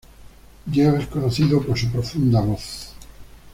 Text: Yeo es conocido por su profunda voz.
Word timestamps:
Yeo 0.65 0.97
es 0.97 1.05
conocido 1.05 1.61
por 1.61 1.77
su 1.77 1.91
profunda 1.91 2.41
voz. 2.41 2.95